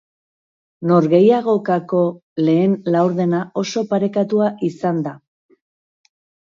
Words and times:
Norgehiagokako 0.91 2.01
lehen 2.47 2.73
laurdena 2.97 3.45
oso 3.65 3.87
parekatua 3.95 4.53
izan 4.71 5.09
da. 5.11 5.17